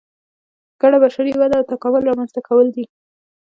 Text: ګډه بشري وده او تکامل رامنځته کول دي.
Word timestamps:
ګډه 0.81 0.97
بشري 1.03 1.31
وده 1.35 1.55
او 1.59 1.67
تکامل 1.71 2.01
رامنځته 2.09 2.41
کول 2.47 2.67
دي. 2.75 2.85